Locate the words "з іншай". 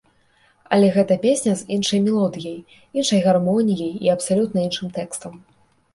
1.59-2.01